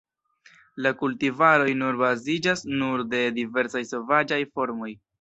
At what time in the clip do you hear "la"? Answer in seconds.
0.85-0.91